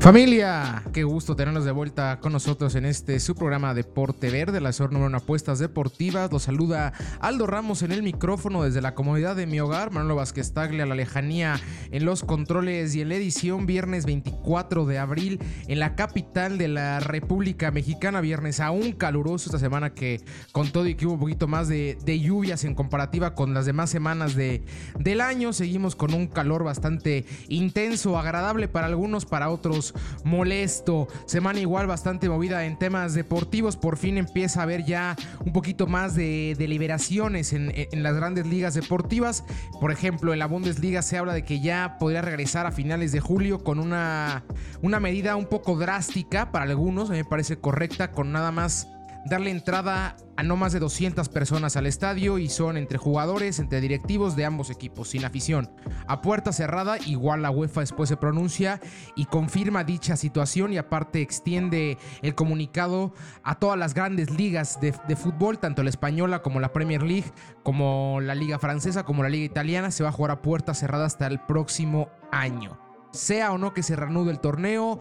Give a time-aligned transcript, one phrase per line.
[0.00, 4.72] Familia, qué gusto tenerlos de vuelta con nosotros en este su programa Deporte Verde, la
[4.72, 6.30] SOR número apuestas deportivas.
[6.30, 10.52] Los saluda Aldo Ramos en el micrófono desde la comodidad de mi hogar, Manolo Vázquez
[10.52, 15.40] Tagle a la lejanía en los controles y en la edición viernes 24 de abril
[15.66, 20.22] en la capital de la República Mexicana, viernes aún caluroso esta semana que
[20.52, 23.90] con todo y que hubo un poquito más de, lluvias en comparativa con las demás
[23.90, 24.62] semanas de,
[24.98, 29.87] del año, seguimos con un calor bastante intenso, agradable para algunos, para otros
[30.24, 31.08] molesto.
[31.26, 33.76] Semana igual bastante movida en temas deportivos.
[33.76, 38.74] Por fin empieza a haber ya un poquito más de deliberaciones en, las grandes ligas
[38.74, 39.44] deportivas.
[39.80, 43.20] Por ejemplo, en la Bundesliga se habla de que ya podría regresar a finales de
[43.20, 44.44] julio con una,
[44.82, 47.10] una medida un poco drástica para algunos.
[47.10, 48.88] Me parece correcta, con nada más
[49.28, 53.80] darle entrada a no más de 200 personas al estadio y son entre jugadores, entre
[53.80, 55.70] directivos de ambos equipos, sin afición.
[56.06, 58.80] A puerta cerrada, igual la UEFA después se pronuncia
[59.16, 63.12] y confirma dicha situación y aparte extiende el comunicado
[63.42, 67.32] a todas las grandes ligas de, de fútbol, tanto la española como la Premier League,
[67.62, 69.90] como la liga francesa, como la liga italiana.
[69.90, 72.87] Se va a jugar a puerta cerrada hasta el próximo año.
[73.12, 75.00] Sea o no que se reanude el torneo,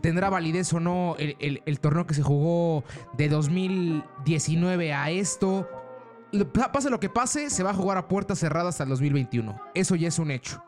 [0.00, 2.84] tendrá validez o no el, torneo que se jugó
[3.14, 5.68] de 2019 a esto.
[6.72, 9.60] Pase lo que pase, se va a jugar a puertas cerradas hasta el 2021.
[9.74, 10.62] Eso ya es un hecho.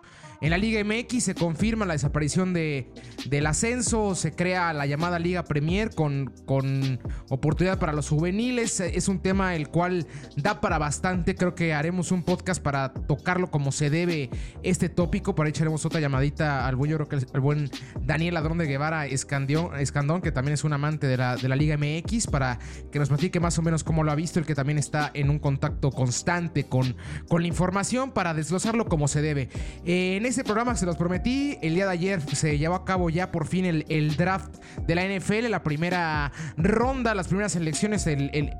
[0.44, 2.86] En la Liga MX se confirma la desaparición de,
[3.30, 7.00] del ascenso, se crea la llamada Liga Premier con, con
[7.30, 8.78] oportunidad para los juveniles.
[8.80, 10.06] Es un tema el cual
[10.36, 11.34] da para bastante.
[11.34, 14.28] Creo que haremos un podcast para tocarlo como se debe
[14.62, 15.34] este tópico.
[15.34, 17.70] Por ahí echaremos otra llamadita al buen, yo creo que el buen
[18.02, 21.78] Daniel Ladrón de Guevara Escandón, que también es un amante de la, de la Liga
[21.78, 22.58] MX, para
[22.92, 25.30] que nos platique más o menos cómo lo ha visto, el que también está en
[25.30, 26.96] un contacto constante con,
[27.30, 29.48] con la información para desglosarlo como se debe.
[29.86, 31.58] Eh, en este programa se los prometí.
[31.62, 34.56] El día de ayer se llevó a cabo ya por fin el, draft
[34.86, 38.08] de la NFL, la primera ronda, las primeras elecciones,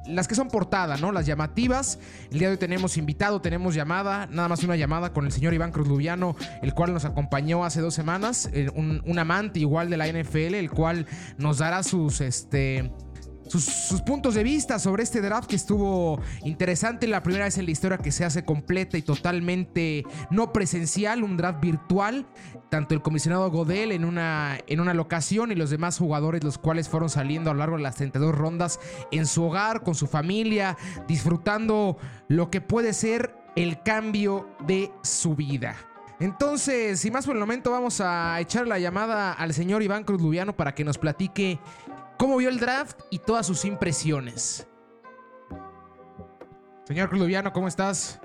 [0.06, 1.10] las que son portada, ¿no?
[1.10, 1.98] Las llamativas.
[2.30, 5.54] El día de hoy tenemos invitado, tenemos llamada, nada más una llamada con el señor
[5.54, 9.90] Iván Cruz Lubiano, el cual nos acompañó hace dos semanas, eh, un, un amante igual
[9.90, 11.06] de la NFL, el cual
[11.38, 12.92] nos dará sus, este,
[13.48, 17.06] sus, puntos de vista sobre este draft que estuvo interesante.
[17.06, 21.36] La primera vez en la historia que se hace completa y totalmente no presencial, un
[21.36, 22.26] draft virtual.
[22.70, 26.88] Tanto el comisionado Godel en una, en una locación y los demás jugadores, los cuales
[26.88, 30.76] fueron saliendo a lo largo de las 32 rondas en su hogar, con su familia,
[31.06, 31.96] disfrutando
[32.28, 35.76] lo que puede ser el cambio de su vida.
[36.20, 40.22] Entonces, sin más por el momento, vamos a echar la llamada al señor Iván Cruz
[40.22, 41.58] Lubiano para que nos platique
[42.18, 44.68] cómo vio el draft y todas sus impresiones.
[46.84, 48.20] Señor Cluviano, ¿cómo estás?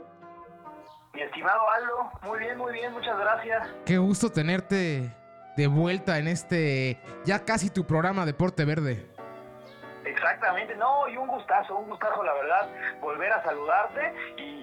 [1.13, 3.67] Mi estimado Aldo, muy bien, muy bien, muchas gracias.
[3.85, 5.16] Qué gusto tenerte
[5.55, 9.09] de vuelta en este ya casi tu programa Deporte Verde.
[10.06, 12.69] Exactamente, no, y un gustazo, un gustazo, la verdad,
[13.01, 14.59] volver a saludarte y,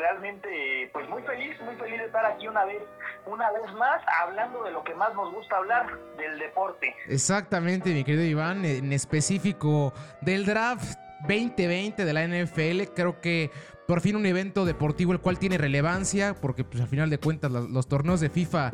[0.00, 2.82] realmente, pues muy feliz, muy feliz de estar aquí una vez,
[3.26, 6.94] una vez más, hablando de lo que más nos gusta hablar, del deporte.
[7.06, 13.50] Exactamente, mi querido Iván, en específico del draft 2020 de la NFL, creo que
[13.86, 17.50] por fin un evento deportivo el cual tiene relevancia, porque pues al final de cuentas
[17.50, 18.72] los, torneos de FIFA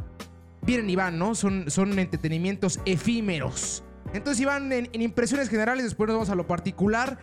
[0.63, 1.35] vienen y van, ¿no?
[1.35, 3.83] Son, son entretenimientos efímeros.
[4.13, 7.19] Entonces, Iván, en, en impresiones generales, después nos vamos a lo particular.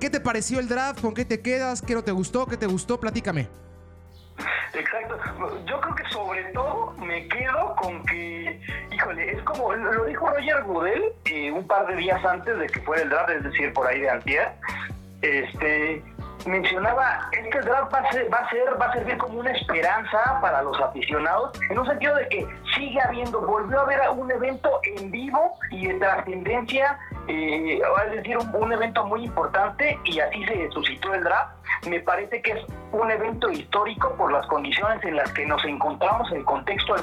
[0.00, 1.00] ¿Qué te pareció el draft?
[1.00, 1.80] ¿Con qué te quedas?
[1.80, 2.46] ¿Qué no te gustó?
[2.46, 3.00] ¿Qué te gustó?
[3.00, 3.48] Platícame.
[4.74, 5.18] Exacto.
[5.66, 8.60] Yo creo que sobre todo me quedo con que,
[8.92, 12.80] híjole, es como lo dijo Roger Goodell eh, un par de días antes de que
[12.80, 14.52] fuera el draft, es decir, por ahí de antier.
[15.22, 16.02] Este,
[16.46, 20.38] mencionaba, este draft va a, ser, va, a ser, va a servir como una esperanza
[20.40, 24.80] para los aficionados, en un sentido de que sigue habiendo, volvió a haber un evento
[24.84, 30.70] en vivo y de trascendencia, eh, es decir, un, evento muy importante y así se
[30.70, 31.52] suscitó el draft.
[31.88, 36.30] Me parece que es un evento histórico por las condiciones en las que nos encontramos,
[36.32, 36.94] el contexto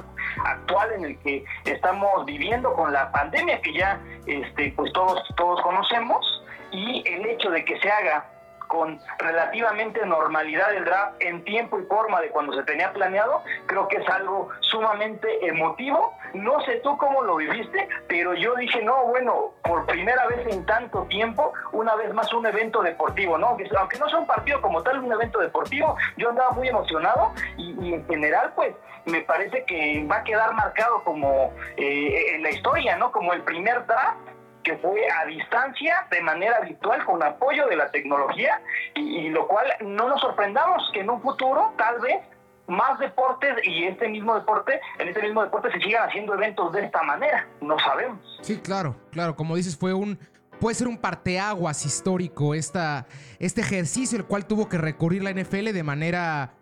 [0.45, 5.61] actual en el que estamos viviendo con la pandemia que ya este, pues todos, todos
[5.61, 8.25] conocemos y el hecho de que se haga
[8.73, 13.87] con relativamente normalidad el draft en tiempo y forma de cuando se tenía planeado, creo
[13.87, 16.17] que es algo sumamente emotivo.
[16.33, 20.65] No sé tú cómo lo viviste, pero yo dije, no, bueno, por primera vez en
[20.65, 23.49] tanto tiempo, una vez más un evento deportivo, ¿no?
[23.49, 27.75] Aunque, no sea un partido como tal, un evento deportivo, yo andaba muy emocionado y,
[27.79, 28.73] y en general, pues,
[29.05, 33.11] me parece que va a quedar marcado como eh, en la historia, ¿no?
[33.11, 34.32] Como el primer draft
[34.63, 38.61] que fue a distancia, de manera virtual, con apoyo de la tecnología,
[38.95, 42.21] y, lo cual no nos sorprendamos que en un futuro, tal vez,
[42.67, 46.85] más deportes y este mismo deporte, en este mismo deporte se sigan haciendo eventos de
[46.85, 48.19] esta manera, no sabemos.
[48.41, 50.17] Sí, claro, claro, como dices, fue un
[50.59, 53.05] puede ser un parteaguas histórico esta,
[53.39, 56.53] este ejercicio el cual tuvo que recurrir la NFL de manera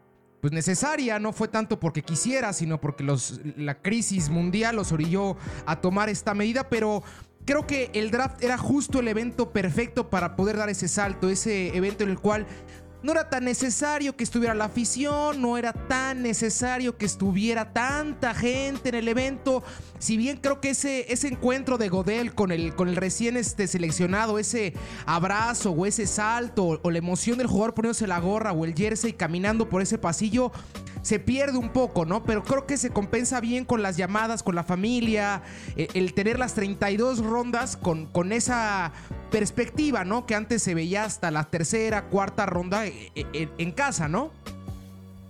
[0.42, 5.38] pues necesaria, no fue tanto porque quisiera, sino porque los, la crisis mundial los orilló
[5.68, 7.04] a tomar esta medida, pero
[7.46, 11.76] creo que el draft era justo el evento perfecto para poder dar ese salto, ese
[11.76, 12.48] evento en el cual
[13.04, 18.36] no era tan necesario que estuviera la afición, no era tan necesario que estuviera tanta
[18.36, 19.64] gente en el evento.
[19.98, 23.68] Si bien creo que ese, ese encuentro de Godel con el, con el recién este,
[23.68, 24.74] seleccionado, ese
[25.06, 29.14] abrazo o ese salto o la emoción del jugador poniéndose la gorra o el jersey
[29.14, 30.52] caminando por ese pasillo,
[31.02, 32.24] se pierde un poco, ¿no?
[32.24, 35.42] Pero creo que se compensa bien con las llamadas, con la familia,
[35.76, 38.92] el, el tener las 32 rondas con, con esa
[39.32, 40.26] perspectiva, ¿no?
[40.26, 44.32] Que antes se veía hasta la tercera, cuarta ronda eh, eh, en casa, ¿no?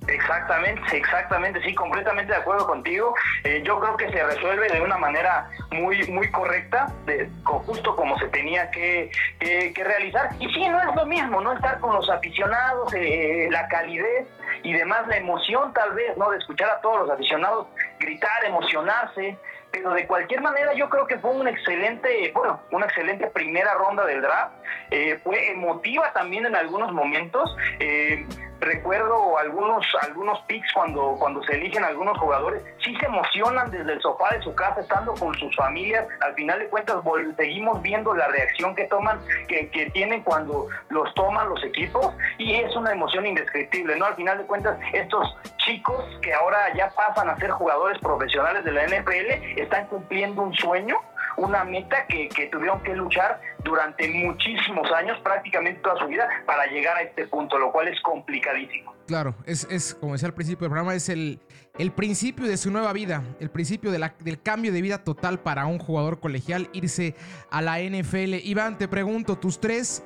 [0.08, 3.14] Exactamente, exactamente, sí, completamente de acuerdo contigo.
[3.44, 8.18] Eh, yo creo que se resuelve de una manera muy, muy correcta, de, justo como
[8.18, 10.30] se tenía que, que, realizar.
[10.40, 11.54] Y sí, no es lo mismo, ¿no?
[11.54, 14.28] Estar con los aficionados, eh, la calidez
[14.64, 16.32] y demás, la emoción tal vez, ¿no?
[16.32, 17.68] De escuchar a todos los aficionados
[18.00, 19.38] gritar, emocionarse.
[19.72, 24.06] Pero de cualquier manera yo creo que fue un excelente, bueno, una excelente primera ronda
[24.06, 24.54] del draft.
[24.90, 27.56] Eh, fue emotiva también en algunos momentos.
[27.80, 28.26] Eh,
[28.62, 34.02] recuerdo algunos algunos picks cuando cuando se eligen algunos jugadores sí se emocionan desde el
[34.02, 36.08] sofá de su casa estando con sus familias.
[36.22, 36.98] Al final de cuentas
[37.36, 42.54] seguimos viendo la reacción que toman que, que, tienen cuando los toman los equipos y
[42.54, 47.30] es una emoción indescriptible no al final de cuentas estos chicos que ahora ya pasan
[47.30, 50.98] a ser jugadores profesionales de la NFL están cumpliendo un sueño
[51.38, 56.66] una meta que, que, tuvieron que luchar durante muchísimos años, prácticamente toda su vida, para
[56.68, 58.94] llegar a este punto, lo cual es complicadísimo.
[59.08, 61.40] Claro, es, es como decía al principio del programa, es el,
[61.78, 65.40] el principio de su nueva vida, el principio de la, del cambio de vida total
[65.40, 67.16] para un jugador colegial, irse
[67.50, 68.36] a la NFL.
[68.44, 70.04] Iván, te pregunto, tus tres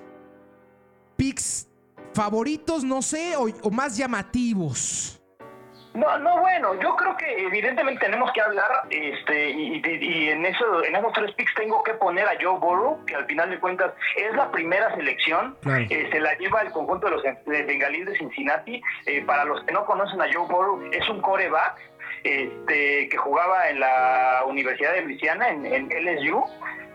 [1.17, 1.67] picks
[2.13, 5.21] favoritos, no sé, o, o más llamativos.
[5.95, 10.45] No, no, bueno, yo creo que evidentemente tenemos que hablar, este, y, y, y, en
[10.45, 13.59] eso, en esos tres picks tengo que poner a Joe Burrow, que al final de
[13.59, 18.07] cuentas es la primera selección, eh, se la lleva el conjunto de los de bengalíes
[18.07, 18.81] de Cincinnati.
[19.05, 21.77] Eh, para los que no conocen a Joe Burrow, es un coreback
[22.23, 26.43] este, que jugaba en la Universidad de Luisiana, en, en LSU.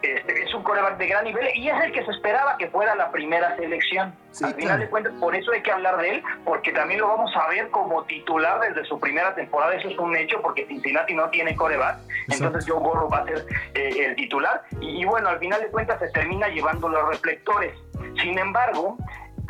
[0.02, 2.94] Este, es un coreback de gran nivel y es el que se esperaba que fuera
[2.94, 4.14] la primera selección.
[4.30, 4.82] Sí, Al final claro.
[4.82, 7.68] de cuentas, por eso hay que hablar de él, porque también lo vamos a ver
[7.68, 9.74] como titular desde su primera temporada.
[9.74, 11.98] Eso es un hecho, porque Cincinnati no tiene coreback.
[12.30, 13.44] Entonces, Joe Burrow va a ser
[13.74, 14.62] eh, el titular.
[14.80, 17.74] Y, y, bueno, al final de cuentas, se termina llevando los reflectores.
[18.22, 18.96] Sin embargo,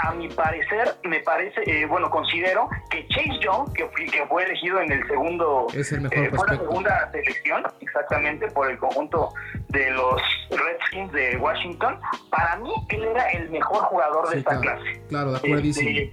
[0.03, 4.45] a mi parecer, me parece, eh, bueno, considero que Chase Young, que, fue, que fue
[4.45, 8.79] elegido en el segundo, es el mejor eh, fue la segunda selección, exactamente, por el
[8.79, 9.33] conjunto
[9.69, 12.01] de los Redskins de Washington,
[12.31, 15.03] para mí él era el mejor jugador de sí, esta claro, clase.
[15.09, 15.69] Claro, de acuerdo.
[15.69, 16.13] Este,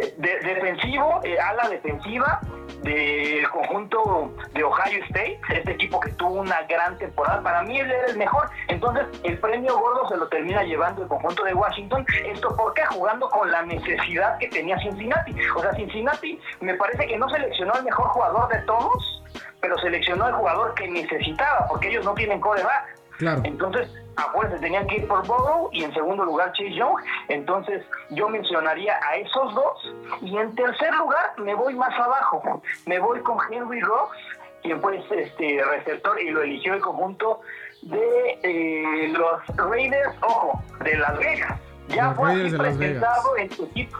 [0.00, 2.40] de, de, defensivo, eh, ala defensiva
[2.82, 7.42] del conjunto de Ohio State, este equipo que tuvo una gran temporada.
[7.42, 8.48] Para mí él era el mejor.
[8.68, 12.04] Entonces, el premio gordo se lo termina llevando el conjunto de Washington.
[12.26, 15.34] Esto porque jugando con la necesidad que tenía Cincinnati.
[15.54, 19.22] O sea, Cincinnati me parece que no seleccionó al mejor jugador de todos,
[19.60, 22.96] pero seleccionó al jugador que necesitaba, porque ellos no tienen coreback.
[23.18, 23.42] Claro.
[23.44, 26.96] Entonces, afuera se tenían que ir por Burrow y en segundo lugar Chase Young.
[27.28, 29.94] Entonces, yo mencionaría a esos dos.
[30.22, 32.62] Y en tercer lugar, me voy más abajo.
[32.86, 34.16] Me voy con Henry Rocks,
[34.62, 37.40] quien fue este receptor y lo eligió el conjunto
[37.82, 41.60] de eh, los Raiders, ojo, de Las Vegas.
[41.88, 43.98] Ya los fue Raiders de Las presentado en su equipo.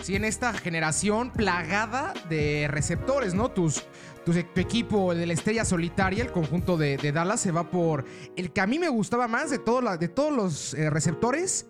[0.00, 3.50] Sí, en esta generación plagada de receptores, ¿no?
[3.50, 3.84] Tus,
[4.28, 8.04] tu, tu, equipo de la estrella solitaria, el conjunto de, de, Dallas, se va por
[8.36, 11.66] el que a mí me gustaba más de, la, de todos los eh, receptores.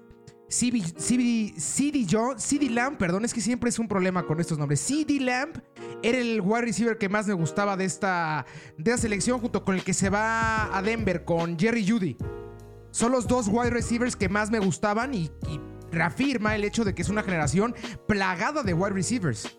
[0.48, 0.82] CD,
[1.58, 4.80] CD, John, CD Lamb, perdón, es que siempre es un problema con estos nombres.
[4.80, 5.60] CD Lamb
[6.02, 8.46] era el wide receiver que más me gustaba de esta,
[8.78, 12.16] de esta selección, junto con el que se va a Denver, con Jerry Judy.
[12.90, 15.60] Son los dos wide receivers que más me gustaban y, y
[15.92, 17.74] reafirma el hecho de que es una generación
[18.06, 19.58] plagada de wide receivers.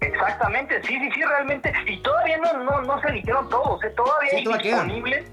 [0.00, 1.72] Exactamente, sí, sí, sí, realmente.
[1.86, 3.90] Y todavía no, no, no se eligieron todos, ¿eh?
[3.96, 5.32] todavía hay disponibles.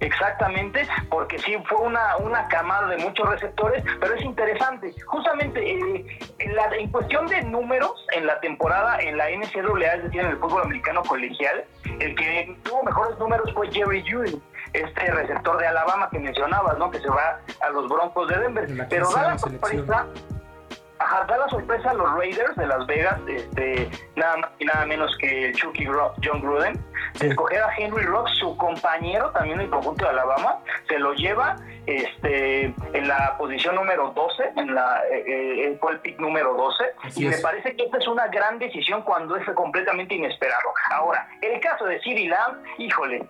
[0.00, 4.94] Exactamente, porque sí fue una, una camada de muchos receptores, pero es interesante.
[5.06, 10.02] Justamente eh, en, la, en cuestión de números en la temporada en la NCAA, es
[10.04, 11.64] decir, en el fútbol americano colegial,
[11.98, 14.38] el que tuvo mejores números fue Jerry Judy,
[14.74, 16.90] este receptor de Alabama que mencionabas, ¿no?
[16.90, 18.86] Que se va a los Broncos de Denver.
[18.90, 20.06] Pero da la sorpresa
[20.98, 24.86] Ajá, da la sorpresa a los Raiders de Las Vegas, este, nada más y nada
[24.86, 26.82] menos que Chucky John Gruden,
[27.20, 31.56] de escoger a Henry Rock, su compañero también del conjunto de Alabama, se lo lleva
[31.86, 36.84] este, en la posición número 12, en la, eh, eh, fue el pick número 12,
[37.16, 40.72] y me parece que esta es una gran decisión cuando es completamente inesperado.
[40.90, 43.24] Ahora, el caso de Siri Lamb, híjole,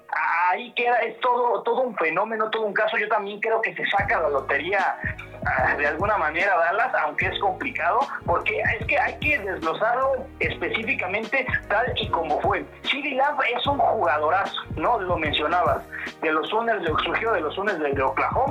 [0.50, 3.84] ahí queda, es todo, todo un fenómeno, todo un caso, yo también creo que se
[3.90, 4.98] saca la lotería
[5.44, 11.46] ah, de alguna manera Dallas, aunque es complicado, porque es que hay que desglosarlo específicamente
[11.68, 12.64] tal y como fue.
[12.82, 14.98] Siri Lamb es un jugadorazo, ¿no?
[14.98, 15.82] Lo mencionabas,
[16.22, 18.45] de los Sooners, surgió de los Sooners de Oklahoma,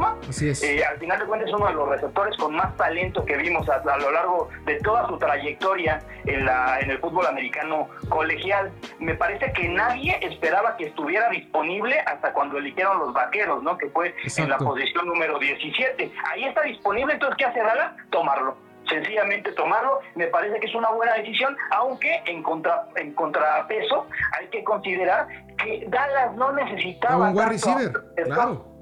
[0.64, 3.68] eh, al final de cuentas es uno de los receptores con más talento que vimos
[3.70, 8.72] a, lo largo de toda su trayectoria en, la, en el fútbol americano colegial.
[9.00, 13.78] Me parece que nadie esperaba que estuviera disponible hasta cuando eligieron los vaqueros, ¿no?
[13.78, 16.12] Que fue en la posición número 17.
[16.32, 17.94] Ahí está disponible, entonces ¿qué hace Dallas?
[18.10, 24.08] Tomarlo sencillamente tomarlo, me parece que es una buena decisión, aunque en, contra, en contrapeso
[24.40, 27.32] hay que considerar que Dallas no necesitaba...
[27.32, 27.94] Un receiver,
[28.25, 28.75] claro.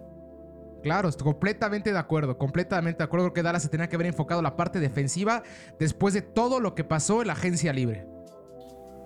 [0.83, 3.33] Claro, estoy completamente de acuerdo, completamente de acuerdo.
[3.33, 5.43] que Dallas se tenía que haber enfocado la parte defensiva
[5.79, 8.05] después de todo lo que pasó en la agencia libre.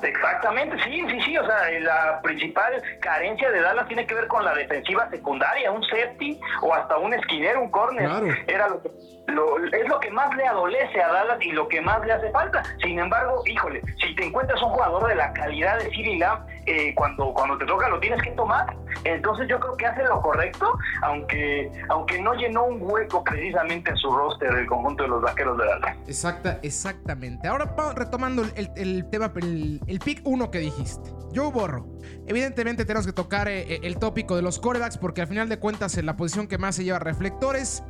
[0.01, 4.43] Exactamente, sí, sí, sí, o sea, la principal carencia de Dallas tiene que ver con
[4.43, 8.09] la defensiva secundaria, un safety o hasta un esquinero, un corner.
[8.47, 8.89] Era lo que
[9.27, 12.63] es lo que más le adolece a Dallas y lo que más le hace falta.
[12.81, 16.19] Sin embargo, híjole, si te encuentras un jugador de la calidad de Siri
[16.65, 18.75] eh, cuando, cuando te toca lo tienes que tomar.
[19.03, 23.97] Entonces yo creo que hace lo correcto, aunque, aunque no llenó un hueco precisamente en
[23.97, 25.97] su roster del conjunto de los vaqueros de Dallas.
[26.07, 27.47] Exacta, exactamente.
[27.47, 31.11] Ahora retomando el, el tema, el, el pick 1 que dijiste.
[31.31, 31.85] Yo borro.
[32.25, 35.59] Evidentemente tenemos que tocar eh, eh, el tópico de los corebacks porque al final de
[35.59, 37.83] cuentas en la posición que más se lleva reflectores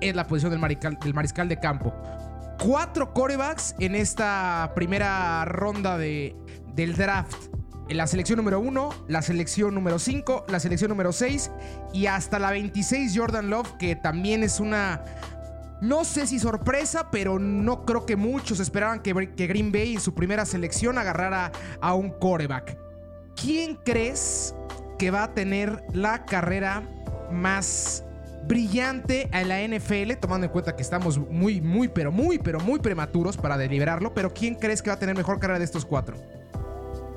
[0.00, 1.94] es la posición del mariscal, del mariscal de campo.
[2.62, 6.36] Cuatro corebacks en esta primera ronda de,
[6.74, 7.48] del draft.
[7.88, 11.50] En la selección número 1, la selección número 5, la selección número 6
[11.92, 15.02] y hasta la 26 Jordan Love, que también es una,
[15.80, 20.00] no sé si sorpresa, pero no creo que muchos esperaban que, que Green Bay en
[20.00, 22.78] su primera selección agarrara a un coreback.
[23.34, 24.54] ¿Quién crees
[24.98, 26.82] que va a tener la carrera
[27.32, 28.04] más
[28.50, 32.80] brillante a la NFL, tomando en cuenta que estamos muy, muy, pero muy, pero muy
[32.80, 34.12] prematuros para deliberarlo.
[34.12, 36.16] Pero ¿quién crees que va a tener mejor carrera de estos cuatro?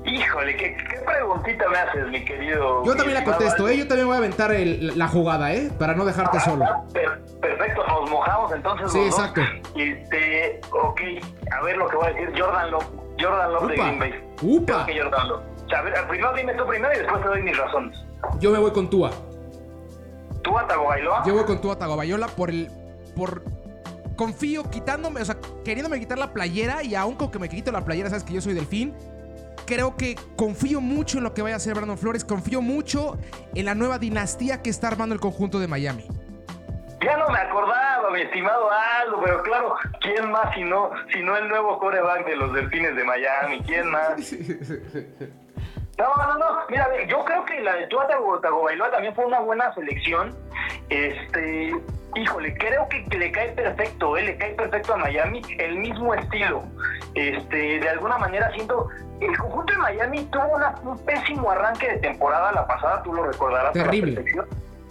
[0.04, 2.84] Híjole, ¿qué, preguntita me haces, mi querido.
[2.84, 3.76] Yo también la contesto, ¿eh?
[3.78, 5.70] Yo también voy a aventar la jugada, ¿eh?
[5.76, 6.64] Para no dejarte solo.
[7.40, 8.92] perfecto, nos mojamos entonces.
[8.92, 9.40] Sí, exacto.
[9.76, 11.00] Este, ok,
[11.50, 12.32] a ver lo que voy a decir.
[12.38, 12.86] Jordan Love,
[13.18, 14.12] Jordan Love de Green Bay.
[14.40, 14.86] Upa.
[14.86, 15.42] Jordan Love.
[15.64, 18.04] O sea, a ver, primero dime tú primero y después te doy mis razones.
[18.38, 19.10] Yo me voy con Tua.
[20.44, 21.24] ¿Tua Tagovailoa?
[21.26, 22.70] Yo voy con Tua Tagovailoa por el...
[23.16, 23.42] por...
[24.14, 27.84] Confío quitándome, o sea, queriéndome quitar la playera y aún con que me quito la
[27.84, 28.94] playera, sabes que yo soy delfín.
[29.66, 33.18] Creo que confío mucho en lo que vaya a hacer Brandon Flores, confío mucho
[33.56, 36.06] en la nueva dinastía que está armando el conjunto de Miami.
[37.02, 38.68] Ya no me acordaba, mi estimado
[39.02, 42.94] Aldo, pero claro, ¿quién más si no, si no el nuevo coreback de los delfines
[42.94, 43.60] de Miami?
[43.66, 44.14] ¿Quién más?
[45.98, 46.46] No, no, no.
[46.68, 50.34] Mira, yo creo que la de Tua Tagovailoa también fue una buena selección.
[50.88, 51.72] Este,
[52.16, 54.22] híjole, creo que, le cae perfecto, ¿eh?
[54.22, 56.64] le cae perfecto a Miami, el mismo estilo.
[57.14, 58.88] Este, de alguna manera siento,
[59.20, 63.72] el conjunto de Miami tuvo un pésimo arranque de temporada la pasada, tú lo recordarás.
[63.72, 64.24] Terrible.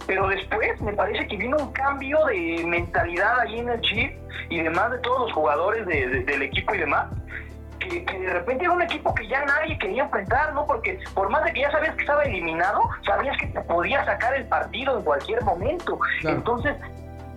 [0.06, 4.12] Pero después me parece que vino un cambio de mentalidad allí en el chip
[4.50, 7.08] y demás de todos los jugadores del equipo y demás
[7.88, 10.66] que, de repente era un equipo que ya nadie quería enfrentar, ¿no?
[10.66, 14.34] Porque por más de que ya sabías que estaba eliminado, sabías que te podía sacar
[14.34, 15.98] el partido en cualquier momento.
[16.22, 16.76] Entonces,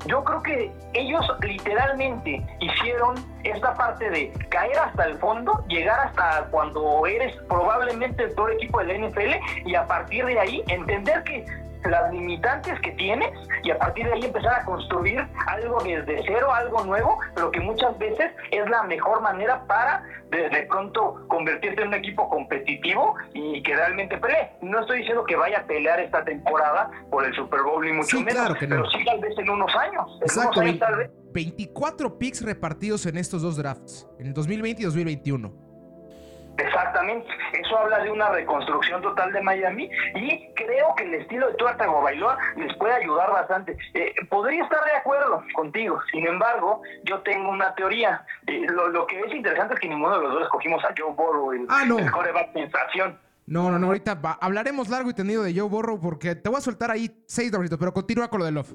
[0.06, 3.16] yo creo que ellos literalmente hicieron
[3.52, 8.80] esta parte de caer hasta el fondo, llegar hasta cuando eres probablemente el peor equipo
[8.80, 11.46] de la NFL y a partir de ahí entender que
[11.86, 13.30] las limitantes que tienes
[13.64, 17.60] y a partir de ahí empezar a construir algo desde cero, algo nuevo, pero que
[17.60, 23.62] muchas veces es la mejor manera para de, pronto convertirte en un equipo competitivo y
[23.64, 24.52] que realmente pelee.
[24.62, 28.20] No estoy diciendo que vaya a pelear esta temporada por el Super Bowl ni mucho
[28.20, 30.20] menos, pero sí tal vez en unos años.
[30.22, 30.62] Exacto,
[31.38, 35.54] 24 picks repartidos en estos dos drafts, en 2020 y 2021.
[36.58, 41.54] Exactamente, eso habla de una reconstrucción total de Miami y creo que el estilo de
[41.54, 43.78] Tua Tagovailoa les puede ayudar bastante.
[43.94, 48.26] Eh, podría estar de acuerdo contigo, sin embargo, yo tengo una teoría.
[48.48, 51.52] Eh, lo, que es interesante es que ninguno de los dos escogimos a Joe Burrow,
[51.52, 51.98] el, ah, no.
[52.52, 53.20] sensación.
[53.46, 56.62] No, no, no, ahorita hablaremos largo y tendido de Joe Burrow porque te voy a
[56.62, 58.74] soltar ahí seis doritos, pero continúa con lo de Love.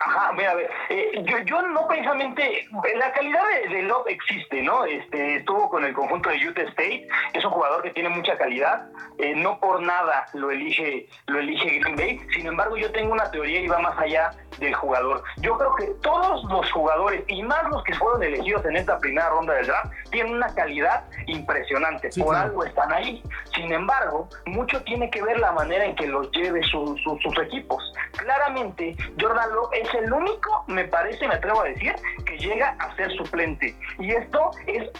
[0.00, 4.84] Ajá, mira, a ver, eh, yo, yo no precisamente, la calidad de, Love existe, ¿no?
[4.84, 8.88] Este, estuvo con el conjunto de Utah State, es un jugador que tiene mucha calidad,
[9.18, 13.28] eh, no por nada lo elige, lo elige Green Bay, sin embargo yo tengo una
[13.30, 15.22] teoría y va más allá del jugador.
[15.38, 19.28] Yo creo que todos los jugadores, y más los que fueron elegidos en esta primera
[19.30, 23.22] ronda del draft, tienen una calidad impresionante, por algo están ahí.
[23.54, 27.82] Sin embargo, mucho tiene que ver la manera en que los lleve sus equipos.
[28.12, 32.94] Claramente, Jordan Love es el único, me parece, me atrevo a decir, que llega a
[32.96, 33.74] ser suplente.
[33.98, 34.90] Y esto es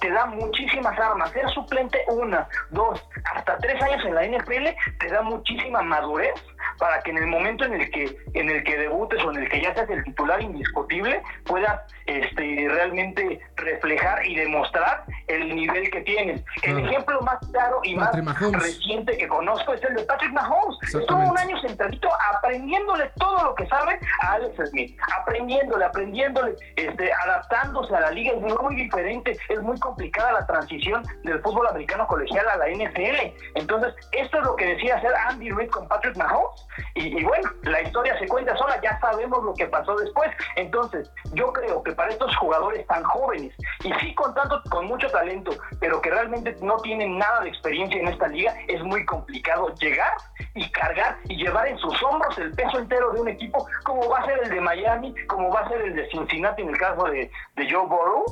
[0.00, 1.30] te da muchísimas armas.
[1.32, 3.02] Ser suplente una, dos,
[3.34, 6.34] hasta tres años en la NFL te da muchísima madurez
[6.78, 9.48] para que en el momento en el que en el que debutes o en el
[9.48, 16.00] que ya seas el titular indiscutible puedas este, realmente reflejar y demostrar el nivel que
[16.02, 16.42] tienes.
[16.62, 18.10] El ejemplo más claro y más
[18.52, 20.78] reciente que conozco es el de Patrick Mahomes.
[20.82, 27.12] Estuvo un año sentadito aprendiéndole todo lo que sabe a Alex Smith, aprendiéndole, aprendiéndole, este,
[27.12, 28.32] adaptándose a la liga.
[28.32, 33.32] Es muy diferente, es muy complicada la transición del fútbol americano colegial a la NFL.
[33.54, 37.80] Entonces, esto es lo que decía hacer Andy Reid con Patrick Mahomes y, bueno, la
[37.80, 40.30] historia se cuenta sola, ya sabemos lo que pasó después.
[40.56, 45.08] Entonces, yo creo que para estos jugadores tan jóvenes, y sí con tanto, con mucho
[45.10, 49.72] talento, pero que realmente no tienen nada de experiencia en esta liga, es muy complicado
[49.80, 50.12] llegar
[50.54, 54.18] y cargar y llevar en sus hombros el peso entero de un equipo, como va
[54.18, 57.04] a ser el de Miami, como va a ser el de Cincinnati en el caso
[57.04, 58.24] de, de Joe Burrow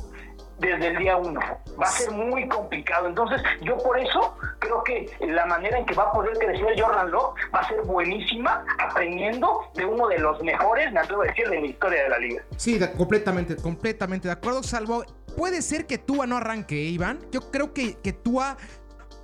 [0.59, 1.39] desde el día uno.
[1.79, 3.07] Va a ser muy complicado.
[3.07, 7.11] Entonces, yo por eso creo que la manera en que va a poder crecer Jordan
[7.11, 11.47] Love va a ser buenísima, aprendiendo de uno de los mejores, me atrevo a decir,
[11.49, 12.43] de la historia de la liga.
[12.57, 15.03] Sí, completamente, completamente de acuerdo, salvo.
[15.35, 17.19] Puede ser que Tua no arranque, ¿eh, Iván.
[17.31, 18.57] Yo creo que, que Tua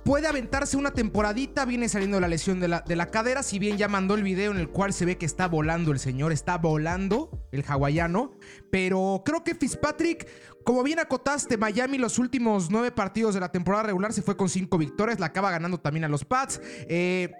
[0.04, 3.78] puede aventarse una temporadita, viene saliendo la lesión de la, de la cadera, si bien
[3.78, 6.58] ya mandó el video en el cual se ve que está volando el señor, está
[6.58, 8.32] volando el hawaiano,
[8.70, 10.28] pero creo que Fitzpatrick,
[10.62, 14.48] como bien acotaste, Miami los últimos nueve partidos de la temporada regular se fue con
[14.48, 17.32] cinco victorias, la acaba ganando también a los Pats, eh,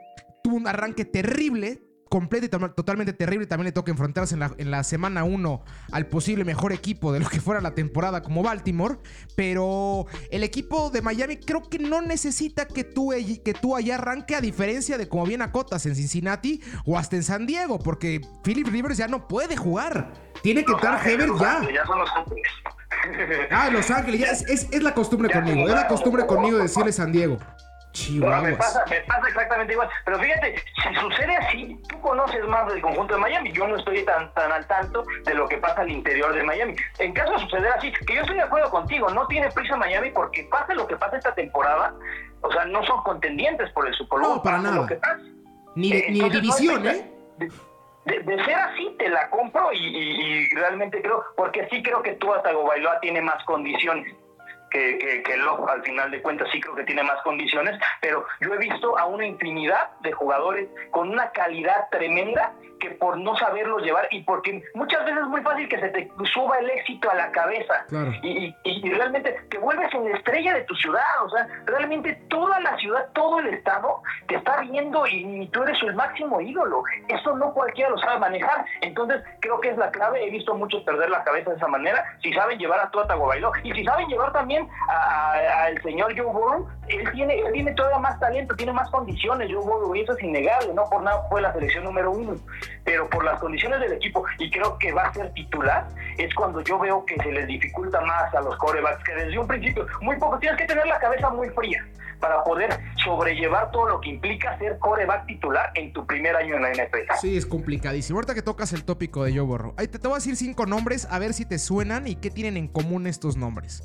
[0.42, 3.46] tuvo un arranque terrible, completo y totalmente terrible.
[3.46, 7.20] También le toca enfrentarse en la, en la semana 1 al posible mejor equipo de
[7.20, 8.96] lo que fuera la temporada como Baltimore.
[9.36, 13.12] Pero el equipo de Miami creo que no necesita que tú,
[13.44, 17.22] que tú allá arranque a diferencia de como bien acotas en Cincinnati o hasta en
[17.22, 17.78] San Diego.
[17.78, 20.12] Porque Philip Rivers ya no puede jugar.
[20.42, 21.62] Tiene que estar Heber ya.
[21.72, 22.10] Ya son los
[23.50, 25.68] Ah, Los Ángeles, ya es, es, la costumbre conmigo.
[25.68, 27.38] Es la costumbre conmigo decirle San Diego.
[28.10, 29.88] Me pasa, me pasa exactamente igual.
[30.04, 33.52] Pero fíjate, si sucede así, tú conoces más del conjunto de Miami.
[33.52, 36.74] Yo no estoy tan, tan al tanto de lo que pasa al interior de Miami.
[36.98, 40.10] En caso de suceder así, que yo estoy de acuerdo contigo, no tiene prisa Miami
[40.10, 41.94] porque pase lo que pasa esta temporada,
[42.40, 44.36] o sea, no son contendientes por el Super Bowl.
[44.36, 44.86] No, para nada.
[45.76, 47.10] Ni, de, ni división, ¿eh?
[47.38, 52.52] De, ser así, te la compro y, realmente creo, porque sí creo que tú hasta
[52.52, 54.14] Bailoa tiene más condiciones
[54.74, 55.34] que, que, que
[55.68, 59.06] al final de cuentas sí creo que tiene más condiciones, pero yo he visto a
[59.06, 64.62] una infinidad de jugadores con una calidad tremenda que por no saberlo llevar y porque
[64.74, 67.86] muchas veces es muy fácil que se te suba el éxito a la cabeza
[68.22, 72.60] y, y, realmente te vuelves en la estrella de tu ciudad, o sea, realmente toda
[72.60, 76.82] la ciudad, todo el estado te está viendo y, tú eres el máximo ídolo.
[77.08, 78.64] Eso no cualquiera lo sabe manejar.
[78.80, 80.26] Entonces creo que es la clave.
[80.26, 82.04] He visto muchos perder la cabeza de esa manera.
[82.22, 86.68] Si saben llevar a Tua Tagovailoa y si saben llevar también al señor Joe Burrow,
[86.88, 89.50] él tiene, él tiene todavía más talento, tiene más condiciones.
[89.52, 90.74] Joe Burrow y eso es innegable.
[90.74, 92.34] No por nada fue la selección número uno
[92.84, 96.60] pero por las condiciones del equipo, y creo que va a ser titular, es cuando
[96.60, 100.16] yo veo que se les dificulta más a los corebacks, que desde un principio, muy
[100.16, 101.84] poco, tienes que tener la cabeza muy fría
[102.20, 106.62] para poder sobrellevar todo lo que implica ser coreback titular en tu primer año en
[106.62, 107.12] la NFL.
[107.20, 108.18] Sí, es complicadísimo.
[108.18, 110.64] Ahorita que tocas el tópico de Joe Borro, ahí te, te voy a decir cinco
[110.64, 113.82] nombres, a ver si te suenan y qué tienen en común estos nombres.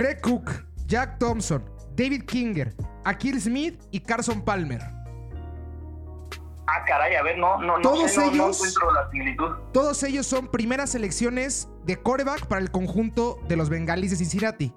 [0.00, 1.62] Greg Cook, Jack Thompson,
[1.94, 4.80] David Kinger, Akil Smith y Carson Palmer.
[6.66, 9.50] Ah, caray, a ver, no, no, no, todos sé, no, ellos, encuentro la similitud.
[9.74, 14.72] Todos ellos son primeras selecciones de coreback para el conjunto de los bengalíes de Cincinnati.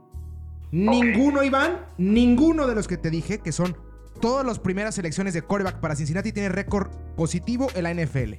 [0.72, 3.78] Ninguno, Iván, ninguno de los que te dije, que son
[4.20, 8.34] todas las primeras selecciones de coreback para Cincinnati, tiene récord positivo en la NFL.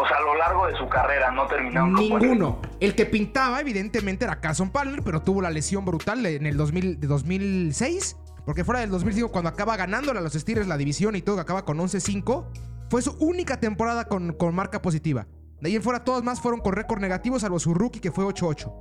[0.00, 1.94] O sea, a lo largo de su carrera no terminaron.
[1.94, 2.60] Ninguno.
[2.78, 7.00] El que pintaba, evidentemente, era Carson Palmer, pero tuvo la lesión brutal en el 2000,
[7.00, 8.16] de 2006.
[8.46, 11.42] Porque fuera del 2005, cuando acaba ganándole a los Steelers la división y todo, que
[11.42, 12.46] acaba con 11-5,
[12.88, 15.26] fue su única temporada con, con marca positiva.
[15.60, 18.24] De ahí en fuera, todos más fueron con récord negativo, salvo su rookie, que fue
[18.24, 18.72] 8-8.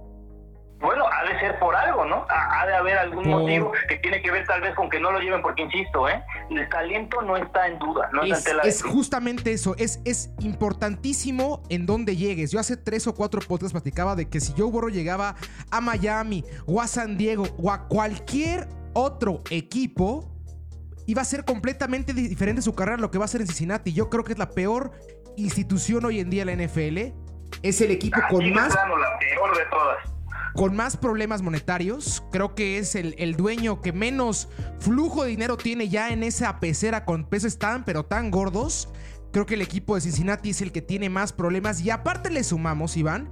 [0.79, 2.25] Bueno, de ser por algo, ¿no?
[2.29, 4.99] Ha, ha de haber algún Por- motivo que tiene que ver tal vez con que
[4.99, 6.23] no lo lleven, porque insisto, ¿eh?
[6.49, 9.75] El talento no está en duda, no está Es, en tela de es justamente eso,
[9.77, 12.51] es, es importantísimo en dónde llegues.
[12.51, 15.35] Yo hace tres o cuatro podcasts platicaba de que si Joe Burrow llegaba
[15.71, 20.31] a Miami o a San Diego o a cualquier otro equipo,
[21.05, 23.47] iba a ser completamente di- diferente su carrera a lo que va a ser en
[23.47, 23.93] Cincinnati.
[23.93, 24.91] Yo creo que es la peor
[25.35, 27.13] institución hoy en día en la NFL.
[27.61, 29.97] Es el equipo Así con más plano, la peor de todas.
[30.57, 32.23] Con más problemas monetarios.
[32.31, 36.59] Creo que es el, el dueño que menos flujo de dinero tiene ya en esa
[36.59, 38.89] pecera con pesos tan, pero tan gordos.
[39.31, 41.79] Creo que el equipo de Cincinnati es el que tiene más problemas.
[41.81, 43.29] Y aparte le sumamos, Iván,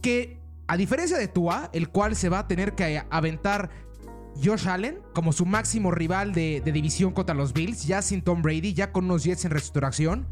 [0.00, 3.68] que a diferencia de Tua, el cual se va a tener que aventar
[4.42, 8.72] Josh Allen como su máximo rival de, división contra los Bills, ya sin Tom Brady,
[8.72, 10.26] ya con unos Jets en reestructuración.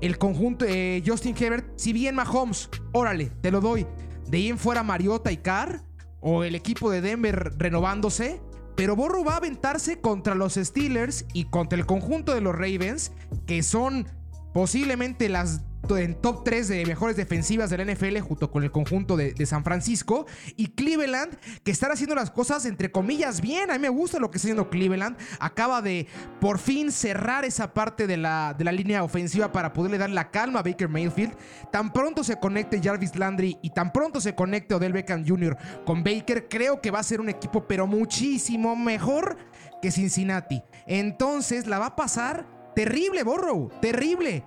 [0.00, 0.64] El conjunto
[1.04, 3.86] Justin Herbert, si bien Mahomes, órale, te lo doy.
[4.28, 5.82] De ahí en fuera Mariota y Carr,
[6.20, 8.40] o el equipo de Denver renovándose.
[8.76, 13.12] Pero Borro va a aventarse contra los Steelers y contra el conjunto de los Ravens,
[13.46, 14.06] que son
[14.54, 19.16] posiblemente las en top 3 de mejores defensivas de la NFL junto con el conjunto
[19.16, 23.74] de, de San Francisco y Cleveland que están haciendo las cosas entre comillas bien, a
[23.74, 26.06] mí me gusta lo que está haciendo Cleveland, acaba de
[26.40, 30.30] por fin cerrar esa parte de la, de la línea ofensiva para poderle dar la
[30.30, 31.34] calma a Baker Mayfield,
[31.70, 35.56] tan pronto se conecte Jarvis Landry y tan pronto se conecte Odell Beckham Jr.
[35.84, 39.36] con Baker, creo que va a ser un equipo pero muchísimo mejor
[39.82, 44.44] que Cincinnati, entonces la va a pasar terrible Borrow, terrible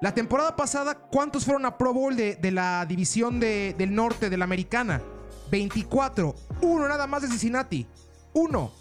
[0.00, 4.30] la temporada pasada, ¿cuántos fueron a Pro Bowl de, de la división de- del norte
[4.30, 5.00] de la americana?
[5.50, 6.34] 24.
[6.62, 7.86] Uno nada más de Cincinnati.
[8.32, 8.72] Uno.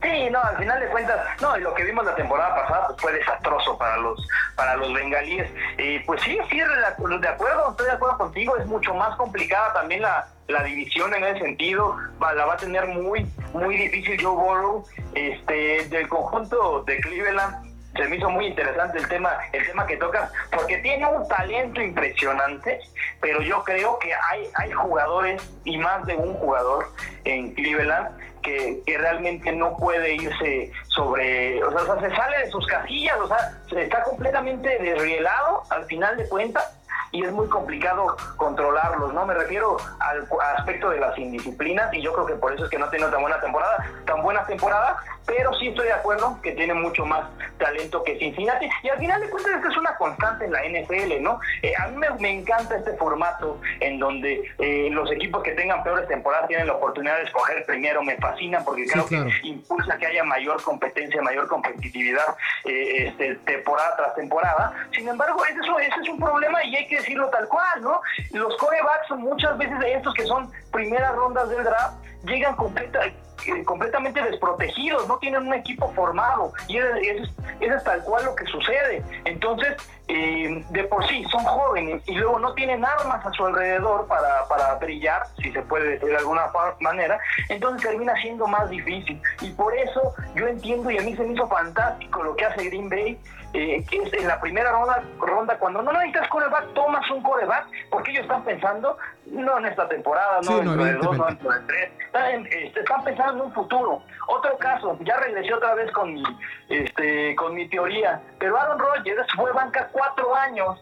[0.00, 3.00] Sí, no, al final de cuentas, no, y lo que vimos la temporada pasada pues,
[3.02, 5.50] fue desastroso para los para los bengalíes.
[5.76, 10.02] Eh, pues sí, sí, de acuerdo, estoy de acuerdo contigo, es mucho más complicada también
[10.02, 14.36] la, la división en ese sentido, va- la va a tener muy muy difícil Joe
[14.36, 17.67] Burrow, este, del conjunto de Cleveland.
[17.96, 21.80] Se me hizo muy interesante el tema, el tema que tocas, porque tiene un talento
[21.80, 22.80] impresionante,
[23.20, 26.86] pero yo creo que hay, hay jugadores y más de un jugador
[27.24, 32.38] en Cleveland que, que realmente no puede irse sobre, o sea, o sea, se sale
[32.38, 36.78] de sus casillas, o sea, se está completamente desrielado al final de cuentas
[37.10, 39.24] y es muy complicado controlarlos, ¿no?
[39.24, 42.78] Me refiero al aspecto de las indisciplinas y yo creo que por eso es que
[42.78, 44.96] no ha tenido tan buena temporada, tan buena temporada,
[45.28, 49.20] pero sí estoy de acuerdo que tiene mucho más talento que Cincinnati y al final
[49.20, 51.38] de cuentas esta es una constante en la NFL, ¿no?
[51.62, 55.82] Eh, a mí me, me encanta este formato en donde eh, los equipos que tengan
[55.82, 59.26] peores temporadas tienen la oportunidad de escoger primero, me fascina porque Sí, creo claro.
[59.26, 64.72] que impulsa que haya mayor competencia, mayor competitividad eh, este, temporada tras temporada.
[64.92, 68.00] Sin embargo, ese es, ese es un problema y hay que decirlo tal cual, ¿no?
[68.32, 73.64] Los corebacks muchas veces de estos que son primeras rondas del draft llegan completa, eh,
[73.64, 78.34] completamente desprotegidos, no tienen un equipo formado y eso es, eso es tal cual lo
[78.34, 79.02] que sucede.
[79.24, 79.76] Entonces,
[80.08, 84.46] eh, de por sí son jóvenes y luego no tienen armas a su alrededor para,
[84.48, 86.46] para brillar, si se puede decir de alguna
[86.80, 89.20] manera, entonces termina siendo más difícil.
[89.40, 92.64] Y por eso yo entiendo y a mí se me hizo fantástico lo que hace
[92.64, 93.18] Green Bay,
[93.54, 97.66] eh, que es en la primera ronda, ronda cuando no necesitas coreback, tomas un coreback,
[97.90, 101.26] porque ellos están pensando, no en esta temporada, no Sí, no, dentro de dos, no
[101.26, 104.02] dentro de tres, están, en- este, están pensando en un futuro.
[104.28, 106.22] Otro caso, ya regresé otra vez con mi,
[106.68, 110.78] este, con mi teoría, pero Aaron Rodgers fue banca cuatro años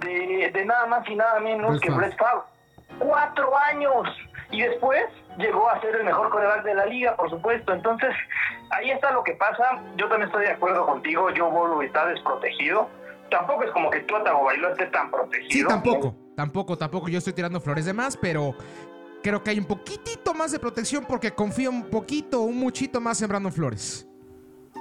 [0.00, 2.06] de, de nada más y nada menos Brett que Favre.
[2.06, 2.42] Brett Favre.
[2.98, 4.08] Cuatro años.
[4.50, 5.04] Y después
[5.38, 7.72] llegó a ser el mejor coreback de la liga, por supuesto.
[7.72, 8.10] Entonces,
[8.70, 9.82] ahí está lo que pasa.
[9.96, 11.28] Yo también estoy de acuerdo contigo.
[11.36, 12.88] Joe Burrow está desprotegido.
[13.30, 15.50] Tampoco es como que Tua Tagovailoa esté tan protegido.
[15.50, 16.14] Sí, tampoco.
[16.36, 17.08] Tampoco, tampoco.
[17.08, 18.54] Yo estoy tirando flores de más, pero
[19.22, 23.20] creo que hay un poquitito más de protección porque confío un poquito, un muchito más
[23.22, 24.08] en Brandon Flores.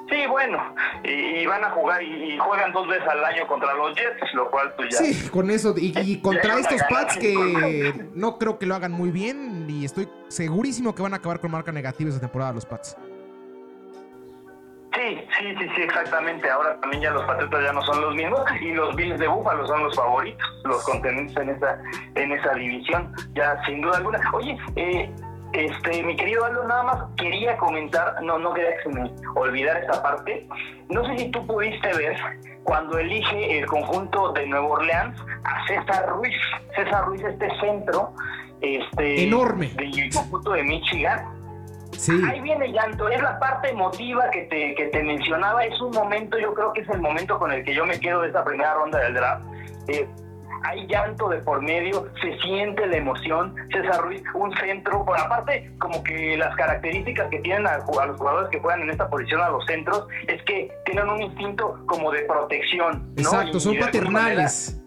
[0.10, 0.74] Sí, bueno.
[1.04, 4.34] Y, y van a jugar y, y juegan dos veces al año contra los Jets,
[4.34, 5.00] lo cual pues ya...
[5.00, 5.74] Sí, con eso.
[5.76, 9.57] Y, y contra estos Pats que no creo que lo hagan muy bien.
[9.70, 12.98] Y estoy segurísimo que van a acabar con marca negativa esa temporada los Pats.
[14.94, 16.50] Sí, Sí, sí, sí, sí, exactamente.
[16.50, 19.68] Ahora también ya los Patriotas ya no son los mismos y los Bills de Búfalo
[19.68, 21.80] son los favoritos, los contendientes en esa
[22.16, 24.20] en esa división, ya sin duda alguna.
[24.34, 25.14] Oye, eh,
[25.66, 30.02] este, mi querido Aldo, nada más quería comentar, no, no quería que me olvidara esta
[30.02, 30.48] parte.
[30.90, 32.16] No sé si tú pudiste ver
[32.64, 36.36] cuando elige el conjunto de Nueva Orleans a César Ruiz.
[36.76, 38.14] César Ruiz, este centro,
[38.62, 41.38] este enorme del conjunto de Michigan
[41.94, 42.22] Sí.
[42.30, 46.38] Ahí viene llanto, es la parte emotiva que te, que te mencionaba, es un momento,
[46.38, 48.76] yo creo que es el momento con el que yo me quedo de esta primera
[48.76, 49.46] ronda del draft.
[49.88, 50.08] Eh,
[50.64, 55.72] hay llanto de por medio, se siente la emoción, César Ruiz, un centro, por aparte
[55.80, 59.50] como que las características que tienen a, los jugadores que juegan en esta posición a
[59.50, 63.14] los centros es que tienen un instinto como de protección.
[63.18, 64.82] Exacto, son paternales.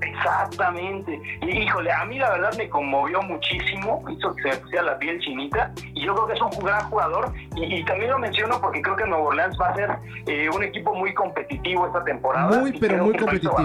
[0.00, 1.20] Exactamente.
[1.42, 4.98] Y híjole, a mí la verdad me conmovió muchísimo, hizo que se me pusiera la
[4.98, 8.82] piel chinita, y yo creo que es un gran jugador, y, también lo menciono porque
[8.82, 9.90] creo que Nuevo Orleans va a ser
[10.26, 12.58] eh, un equipo muy competitivo esta temporada.
[12.58, 13.56] Muy, pero muy competitivo.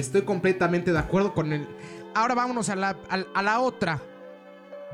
[0.00, 1.68] Estoy completamente de acuerdo con él.
[2.14, 4.02] Ahora vámonos a la, a la otra.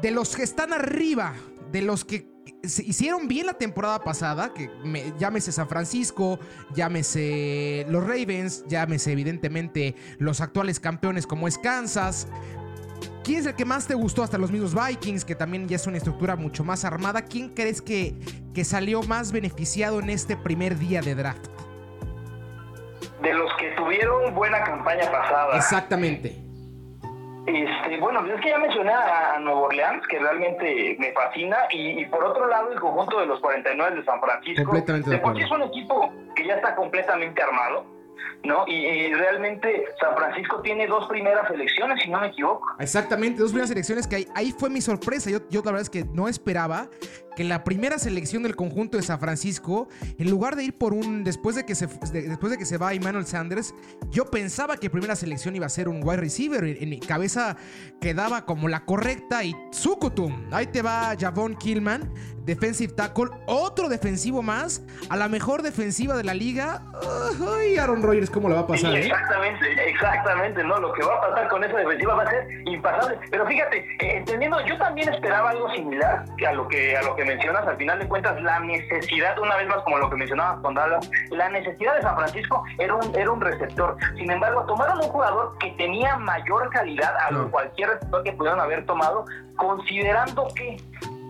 [0.03, 1.35] De los que están arriba,
[1.73, 4.71] de los que se hicieron bien la temporada pasada, que
[5.19, 6.39] llámese San Francisco,
[6.75, 12.29] llámese los Ravens, llámese evidentemente los actuales campeones como es Kansas.
[13.25, 14.23] ¿Quién es el que más te gustó?
[14.23, 17.23] Hasta los mismos Vikings, que también ya es una estructura mucho más armada.
[17.23, 18.17] ¿Quién crees que,
[18.55, 21.56] que salió más beneficiado en este primer día de draft?
[23.23, 25.57] De los que tuvieron buena campaña pasada.
[25.57, 26.47] Exactamente.
[27.47, 32.25] Este, bueno, es que ya mencioné a Nueva Orleans, que realmente me fascina, y, por
[32.25, 34.65] otro lado el conjunto de los 49 de San Francisco.
[34.65, 37.87] Completamente de es un equipo que ya está completamente armado,
[38.43, 38.67] ¿no?
[38.67, 42.67] Y, realmente San Francisco tiene dos primeras elecciones, si no me equivoco.
[42.81, 45.31] Exactamente, dos primeras elecciones que ahí, fue mi sorpresa.
[45.31, 46.89] Yo, yo la verdad es que no esperaba
[47.37, 51.23] que la primera selección del conjunto de San Francisco, en lugar de ir por un
[51.23, 53.75] después de que se después de que se va Emmanuel Sanders,
[54.11, 56.65] yo pensaba que primera selección iba a ser un wide receiver.
[56.65, 57.57] En, mi cabeza
[58.01, 60.47] quedaba como la correcta y Zukutum.
[60.51, 62.11] Ahí te va Javon Killman,
[62.45, 66.83] defensive tackle, otro defensivo más, a la mejor defensiva de la liga.
[67.55, 68.95] Ay, Aaron Rodgers, ¿cómo le va a pasar?
[68.95, 69.01] Eh?
[69.01, 73.19] exactamente, exactamente, no, lo que va a pasar con esa defensiva va a ser impasable.
[73.31, 77.26] Pero fíjate, eh, entendiendo, yo también esperaba algo similar a lo que a lo que
[77.27, 80.75] mencionas, al final de cuentas, la necesidad, una vez más como lo que mencionabas con
[80.75, 83.97] Dallas, la necesidad de San Francisco era un, era un receptor.
[84.17, 88.87] Sin embargo, tomaron un jugador que tenía mayor calidad a cualquier receptor que pudieran haber
[88.87, 89.25] tomado,
[89.57, 90.77] considerando que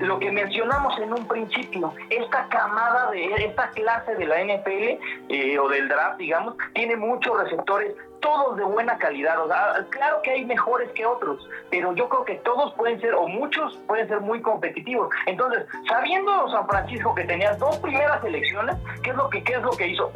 [0.01, 5.59] lo que mencionamos en un principio, esta camada de esta clase de la NFL eh,
[5.59, 9.45] o del draft, digamos, tiene muchos receptores, todos de buena calidad.
[9.45, 13.15] O sea, claro que hay mejores que otros, pero yo creo que todos pueden ser,
[13.15, 15.09] o muchos pueden ser muy competitivos.
[15.27, 19.63] Entonces, sabiendo San Francisco que tenía dos primeras elecciones, ¿qué es lo que, qué es
[19.63, 20.11] lo que hizo?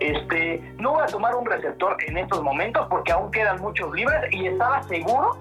[0.00, 4.32] Este, no voy a tomar un receptor en estos momentos porque aún quedan muchos libres
[4.32, 5.36] y estaba seguro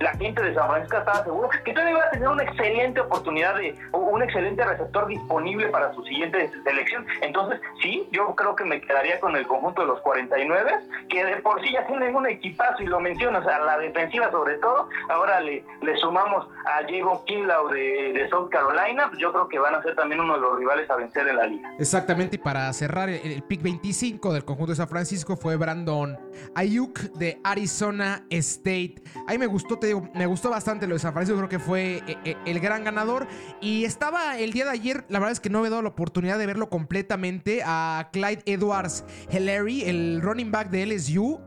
[0.00, 3.56] la gente de San Francisco estaba seguro que todavía iba a tener una excelente oportunidad
[3.56, 7.06] de un excelente receptor disponible para su siguiente selección.
[7.20, 10.72] Entonces, sí, yo creo que me quedaría con el conjunto de los 49,
[11.08, 14.56] que de por sí ya tienen un equipazo y lo mencionas, a la defensiva sobre
[14.58, 14.88] todo.
[15.08, 19.74] Ahora le, le sumamos a Javon Kinlaw de, South Carolina, pues yo creo que van
[19.74, 21.72] a ser también uno de los rivales a vencer en la liga.
[21.78, 26.18] Exactamente, y para cerrar el, pick 25 del conjunto de San Francisco fue Brandon
[26.54, 28.96] Ayuk de Arizona State.
[29.26, 32.36] Ahí me gustó, me gustó bastante lo de San Francisco, creo que fue eh, eh,
[32.46, 33.26] el gran ganador.
[33.60, 35.88] Y estaba el día de ayer, la verdad es que no me he dado la
[35.88, 41.40] oportunidad de verlo completamente, a Clyde Edwards Hillary, el running back de LSU,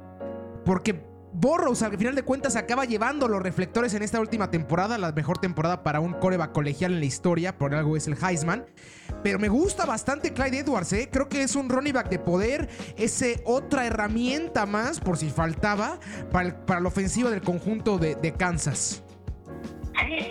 [0.65, 1.10] porque
[1.41, 5.39] Borrows, al final de cuentas, acaba llevando los reflectores en esta última temporada, la mejor
[5.39, 8.67] temporada para un coreback colegial en la historia, por algo es el Heisman.
[9.23, 11.09] Pero me gusta bastante Clyde Edwards, ¿eh?
[11.11, 15.99] creo que es un running back de poder, es otra herramienta más, por si faltaba,
[16.31, 19.01] para, la ofensiva del conjunto de Kansas.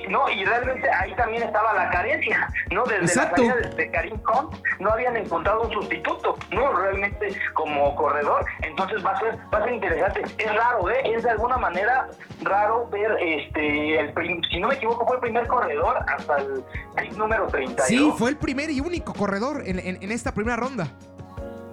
[0.08, 2.84] No, y realmente ahí también estaba la carencia, ¿no?
[2.84, 6.72] Desde la salida de, Karim Khan no habían encontrado un sustituto, ¿no?
[6.72, 8.44] Realmente como corredor.
[8.62, 10.22] Entonces va a ser, va a ser interesante.
[10.38, 11.02] Es raro, ¿eh?
[11.04, 12.08] Es de alguna manera
[12.42, 14.12] raro ver, este, el
[14.50, 16.64] si no me equivoco, fue el primer corredor hasta el
[16.96, 17.86] pick número 32.
[17.86, 20.88] Sí, fue el primer y único corredor en, en esta primera ronda.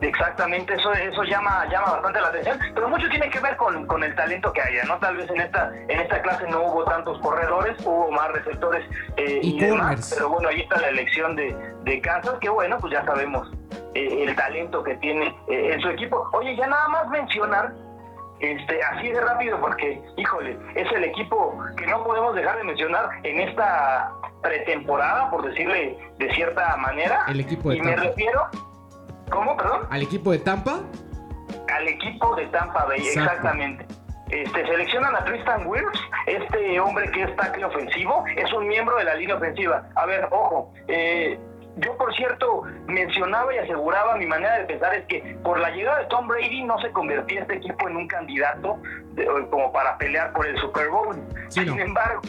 [0.01, 4.03] Exactamente, eso eso llama llama bastante la atención, pero mucho tiene que ver con, con,
[4.03, 4.97] el talento que haya, ¿no?
[4.99, 8.85] Tal vez en esta en esta clase no hubo tantos corredores, hubo más receptores
[9.17, 12.93] eh, y, demás, pero bueno, ahí está la elección de, de Kansas, que bueno, pues
[12.93, 13.51] ya sabemos
[13.95, 16.29] eh, el talento que tiene eh, en su equipo.
[16.33, 17.73] Oye, ya nada más mencionar
[18.39, 23.09] este, así de rápido porque, híjole, es el equipo que no podemos dejar de mencionar
[23.23, 27.25] en esta pretemporada, por decirle de cierta manera.
[27.27, 28.47] El equipo de y me refiero
[29.29, 29.81] ¿Cómo, perdón?
[29.89, 30.81] ¿Al equipo de Tampa?
[31.73, 33.85] Al equipo de Tampa Bay, exactamente.
[34.29, 39.05] Este, seleccionan a Tristan Wirfs, este hombre que es tackle ofensivo, es un miembro de
[39.05, 39.87] la línea ofensiva.
[39.95, 41.39] A ver, ojo, eh,
[41.77, 45.99] yo por cierto mencionaba y aseguraba mi manera de pensar es que por la llegada
[45.99, 48.77] de Tom Brady no se convertía este equipo en un candidato
[49.49, 51.15] como para pelear por el Super Bowl.
[51.49, 52.21] Sin embargo,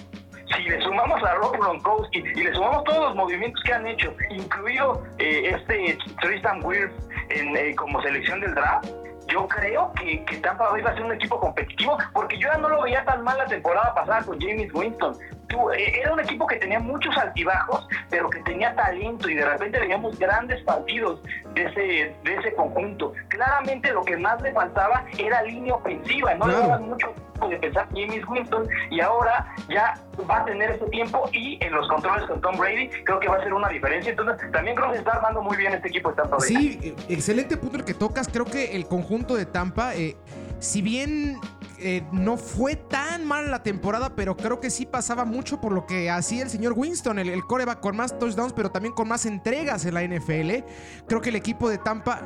[0.54, 4.14] si le sumamos a Rob Gronkowski y le sumamos todos los movimientos que han hecho,
[4.30, 6.94] incluido eh, este Tristan Wirfs
[7.30, 8.88] en, eh, como selección del draft,
[9.28, 12.58] yo creo que, que, Tampa Bay va a ser un equipo competitivo, porque yo ya
[12.58, 15.14] no lo veía tan mal la temporada pasada con James Winston.
[15.50, 19.80] Eh, era un equipo que tenía muchos altibajos, pero que tenía talento y de repente
[19.80, 21.22] veíamos grandes partidos
[21.54, 23.12] de ese, de ese conjunto.
[23.28, 27.56] Claramente lo que más le faltaba era línea ofensiva, no le daban mucho tiempo de
[27.56, 29.94] pensar James Winston y ahora ya
[30.28, 33.36] va a tener ese tiempo y en los controles con Tom Brady creo que va
[33.36, 34.10] a ser una diferencia.
[34.10, 36.48] Entonces también creo que está armando muy bien este equipo de Tampa Bay.
[36.48, 38.28] Sí, excelente punto el que tocas.
[38.28, 40.16] Creo que el conjunto de Tampa, eh,
[40.58, 41.38] si bien
[41.80, 45.86] eh, no fue tan mal la temporada, pero creo que sí pasaba mucho por lo
[45.86, 49.26] que hacía el señor Winston, el, el coreback con más touchdowns, pero también con más
[49.26, 50.64] entregas en la NFL.
[51.06, 52.20] Creo que el equipo de Tampa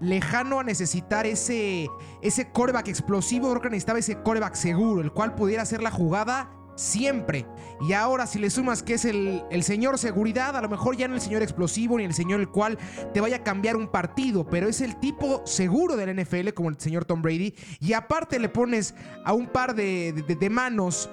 [0.00, 1.88] lejano a necesitar ese,
[2.22, 6.50] ese coreback explosivo, creo que necesitaba ese coreback seguro, el cual pudiera hacer la jugada
[6.78, 7.44] siempre.
[7.80, 11.14] Y ahora si le sumas que es el, señor seguridad, a lo mejor ya no
[11.14, 12.78] el señor explosivo ni el señor el cual
[13.12, 16.78] te vaya a cambiar un partido, pero es el tipo seguro del NFL como el
[16.78, 17.54] señor Tom Brady.
[17.80, 21.10] Y aparte le pones a un par de, de, manos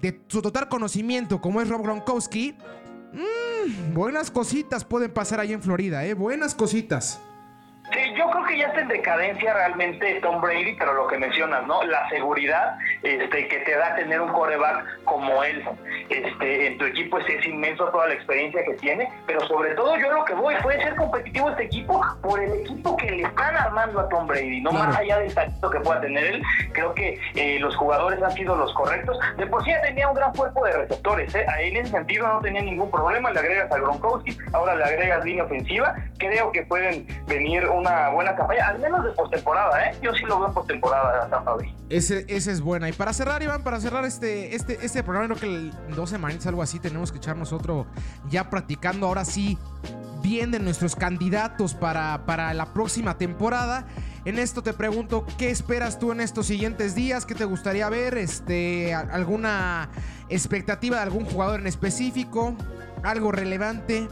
[0.00, 2.54] de su total conocimiento como es Rob Gronkowski.
[3.12, 6.14] Mmm, buenas cositas pueden pasar ahí en Florida, ¿eh?
[6.14, 7.20] Buenas cositas.
[7.92, 11.66] Sí, yo creo que ya está en decadencia realmente Tom Brady, pero lo que mencionas,
[11.66, 11.82] ¿no?
[11.84, 15.64] La seguridad este, que te da tener un coreback como él.
[16.08, 20.12] Este, en tu equipo es, inmenso toda la experiencia que tiene, pero sobre todo yo
[20.12, 24.00] lo que voy, puede ser competitivo este equipo por el equipo que le están armando
[24.00, 26.42] a Tom Brady, no más allá del talento que pueda tener él.
[26.72, 29.18] Creo que eh, los jugadores han sido los correctos.
[29.36, 31.44] De por sí ya tenía un gran cuerpo de receptores, ¿eh?
[31.48, 34.84] A él en ese sentido no tenía ningún problema, le agregas a Gronkowski, ahora le
[34.84, 39.96] agregas línea ofensiva, creo que pueden venir una buena campaña, al menos de postemporada, ¿eh?
[40.02, 41.56] Yo sí lo veo postemporada a Tampa
[41.90, 42.88] Ese, esa es buena.
[42.88, 46.46] Y para cerrar, Iván, para cerrar este, este, este programa, creo que en dos semanas,
[46.46, 47.86] algo así, tenemos que echarnos otro
[48.30, 49.58] ya practicando ahora sí
[50.22, 53.86] bien de nuestros candidatos para, para la próxima temporada.
[54.24, 57.24] En esto te pregunto, ¿qué esperas tú en estos siguientes días?
[57.24, 58.18] ¿Qué te gustaría ver?
[58.18, 59.88] Este, ¿Alguna
[60.28, 62.54] expectativa de algún jugador en específico?
[63.02, 64.08] ¿Algo relevante?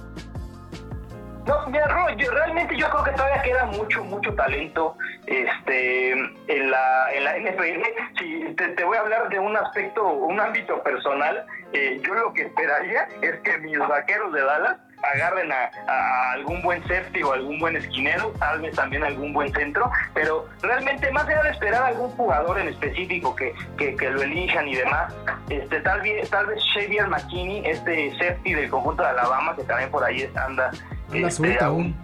[1.46, 7.24] No, mira, realmente yo creo que todavía queda mucho, mucho talento este, en, la, en
[7.24, 7.82] la NFL.
[8.18, 12.42] Si te, voy a hablar de un aspecto, un ámbito personal, eh, yo lo que
[12.42, 14.76] esperaría es que mis vaqueros de Dallas
[15.14, 19.90] agarren a, algún buen safety o algún buen esquinero, tal vez también algún buen centro,
[20.14, 24.66] pero realmente más allá de esperar a algún jugador en específico que, que, lo elijan
[24.66, 25.14] y demás,
[25.48, 29.90] este tal vez tal vez Xavier McKinney, este safety del conjunto de Alabama, que también
[29.90, 30.70] por ahí anda
[31.12, 31.94] Anda este, aún.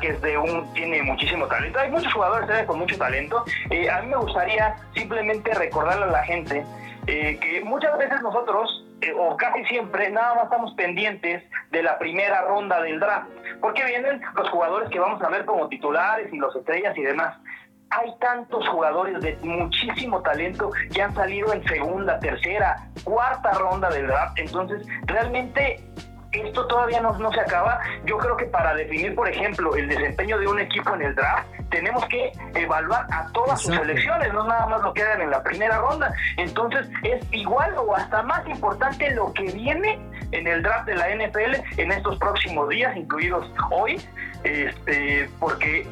[0.00, 1.78] que es de un, tiene muchísimo talento.
[1.78, 2.64] Hay muchos jugadores ¿eh?
[2.66, 3.44] con mucho talento.
[3.70, 6.64] Eh, a mí me gustaría simplemente recordarle a la gente
[7.06, 8.84] eh, que muchas veces nosotros,
[9.18, 13.28] o casi siempre, nada más estamos pendientes de la primera ronda del draft,
[13.60, 17.36] porque vienen los jugadores que vamos a ver como titulares y los estrellas y demás.
[17.92, 24.06] Hay tantos jugadores de muchísimo talento que han salido en segunda, tercera, cuarta ronda del
[24.06, 24.38] draft.
[24.38, 25.80] Entonces, realmente
[26.32, 27.80] esto todavía no, no se acaba.
[28.04, 31.48] Yo creo que para definir, por ejemplo, el desempeño de un equipo en el draft,
[31.70, 35.42] tenemos que evaluar a todas sus selecciones, no nada más lo que hagan en la
[35.42, 36.12] primera ronda.
[36.36, 40.00] Entonces, es igual o hasta más importante lo que viene
[40.32, 44.00] en el draft de la NFL en estos próximos días, incluidos hoy,
[44.44, 45.86] este, porque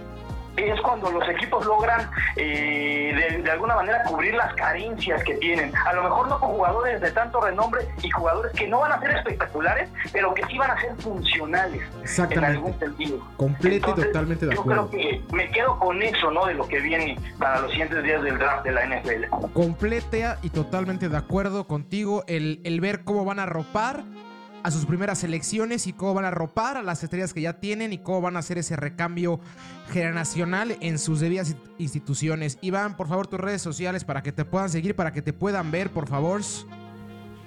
[0.64, 5.72] es cuando los equipos logran eh, de, alguna manera cubrir las carencias que tienen.
[5.76, 9.00] A lo mejor no con jugadores de tanto renombre y jugadores que no van a
[9.00, 11.82] ser espectaculares, pero que sí van a ser funcionales
[12.30, 13.18] en algún sentido.
[13.36, 14.84] Completo y totalmente de acuerdo.
[14.84, 16.46] Yo creo que me quedo con eso, ¿no?
[16.46, 19.52] De lo que viene para los siguientes días del draft de la NFL.
[19.52, 22.24] Completa y totalmente de acuerdo contigo.
[22.26, 24.04] El, el ver cómo van a ropar
[24.62, 27.92] a sus primeras elecciones y cómo van a ropar a las estrellas que ya tienen
[27.92, 29.40] y cómo van a hacer ese recambio
[29.90, 32.58] generacional en sus debidas instituciones.
[32.60, 35.70] Iván, por favor, tus redes sociales para que te puedan seguir, para que te puedan
[35.70, 36.40] ver, por favor.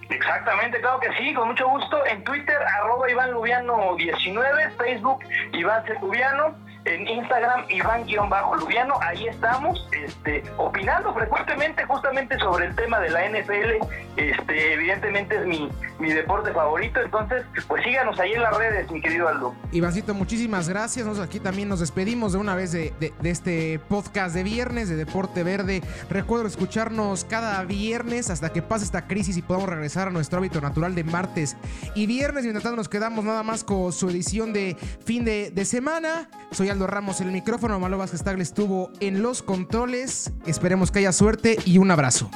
[0.09, 2.05] Exactamente, claro que sí, con mucho gusto.
[2.05, 5.19] En Twitter, arroba Iván Lubiano 19, Facebook,
[5.53, 13.09] Iván Lubiano en Instagram, Iván-Lubiano, ahí estamos, este, opinando frecuentemente justamente sobre el tema de
[13.09, 13.85] la NFL,
[14.17, 18.99] este, evidentemente es mi, mi deporte favorito, entonces, pues síganos ahí en las redes, mi
[18.99, 19.53] querido Aldo.
[19.71, 24.33] Ivancito, muchísimas gracias, nosotros aquí también nos despedimos de una vez de, de este podcast
[24.33, 29.43] de viernes de Deporte Verde, recuerdo escucharnos cada viernes hasta que pase esta crisis y
[29.43, 31.57] podamos regresar a nuestro hábito natural de martes
[31.93, 35.65] y viernes, mientras tanto nos quedamos nada más con su edición de fin de, de
[35.65, 37.79] semana, soy Aldo Ramos el micrófono.
[37.81, 40.31] Malo Vázquez Tagle estuvo en los controles.
[40.45, 42.31] Esperemos que haya suerte y un abrazo.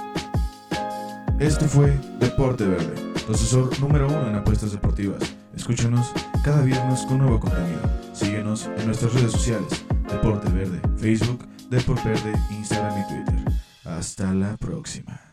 [1.40, 5.20] Esto fue Deporte Verde, tu asesor número uno en apuestas deportivas.
[5.56, 6.12] Escúchanos
[6.44, 7.80] cada viernes con nuevo contenido.
[8.14, 13.54] Síguenos en nuestras redes sociales: Deporte Verde, Facebook, Deporte Verde, Instagram y Twitter.
[13.86, 15.25] Hasta la próxima.